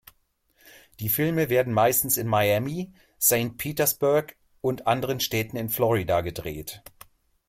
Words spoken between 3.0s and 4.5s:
Saint Petersburg